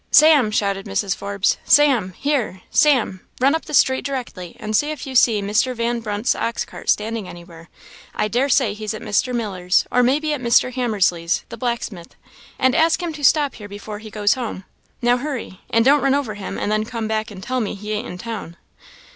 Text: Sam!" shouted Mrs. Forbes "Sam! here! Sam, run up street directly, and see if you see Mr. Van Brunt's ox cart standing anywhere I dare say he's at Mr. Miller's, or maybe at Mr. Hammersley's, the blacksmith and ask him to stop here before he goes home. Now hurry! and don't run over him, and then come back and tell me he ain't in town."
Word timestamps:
Sam!" 0.09 0.49
shouted 0.49 0.87
Mrs. 0.87 1.15
Forbes 1.15 1.57
"Sam! 1.63 2.13
here! 2.13 2.61
Sam, 2.71 3.19
run 3.39 3.53
up 3.53 3.71
street 3.71 4.03
directly, 4.03 4.57
and 4.59 4.75
see 4.75 4.89
if 4.89 5.05
you 5.05 5.13
see 5.13 5.43
Mr. 5.43 5.75
Van 5.75 5.99
Brunt's 5.99 6.33
ox 6.33 6.65
cart 6.65 6.89
standing 6.89 7.27
anywhere 7.27 7.69
I 8.15 8.27
dare 8.27 8.49
say 8.49 8.73
he's 8.73 8.95
at 8.95 9.03
Mr. 9.03 9.31
Miller's, 9.31 9.85
or 9.91 10.01
maybe 10.01 10.33
at 10.33 10.41
Mr. 10.41 10.73
Hammersley's, 10.73 11.43
the 11.49 11.55
blacksmith 11.57 12.15
and 12.57 12.73
ask 12.73 13.03
him 13.03 13.13
to 13.13 13.23
stop 13.23 13.53
here 13.53 13.67
before 13.69 13.99
he 13.99 14.09
goes 14.09 14.33
home. 14.33 14.63
Now 15.03 15.17
hurry! 15.17 15.61
and 15.69 15.85
don't 15.85 16.01
run 16.01 16.15
over 16.15 16.33
him, 16.33 16.57
and 16.57 16.71
then 16.71 16.83
come 16.83 17.07
back 17.07 17.29
and 17.29 17.43
tell 17.43 17.59
me 17.59 17.75
he 17.75 17.91
ain't 17.91 18.07
in 18.07 18.17
town." 18.17 18.57